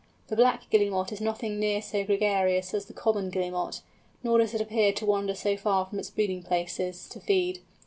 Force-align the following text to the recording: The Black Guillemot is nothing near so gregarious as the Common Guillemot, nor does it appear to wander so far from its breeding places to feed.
The 0.29 0.35
Black 0.35 0.67
Guillemot 0.71 1.11
is 1.11 1.21
nothing 1.21 1.59
near 1.59 1.79
so 1.79 2.03
gregarious 2.03 2.73
as 2.73 2.85
the 2.87 2.93
Common 2.93 3.29
Guillemot, 3.29 3.83
nor 4.23 4.39
does 4.39 4.55
it 4.55 4.59
appear 4.59 4.91
to 4.93 5.05
wander 5.05 5.35
so 5.35 5.55
far 5.55 5.85
from 5.85 5.99
its 5.99 6.09
breeding 6.09 6.41
places 6.41 7.07
to 7.09 7.19
feed. 7.19 7.59